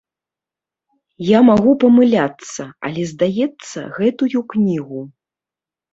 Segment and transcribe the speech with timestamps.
[1.27, 5.01] Я магу памыляцца, але, здаецца, гэтую кнігу.